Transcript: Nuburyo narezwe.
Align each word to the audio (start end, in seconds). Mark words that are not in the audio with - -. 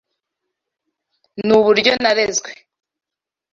Nuburyo 1.47 1.91
narezwe. 2.03 2.49